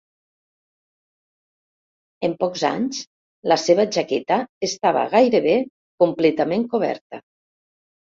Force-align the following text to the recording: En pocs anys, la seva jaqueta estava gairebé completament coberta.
En 2.27 2.31
pocs 2.43 2.63
anys, 2.69 3.01
la 3.53 3.57
seva 3.63 3.85
jaqueta 3.97 4.37
estava 4.69 5.03
gairebé 5.13 5.53
completament 6.05 6.65
coberta. 6.73 7.21